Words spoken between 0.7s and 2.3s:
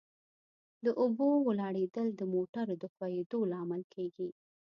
د اوبو ولاړېدل د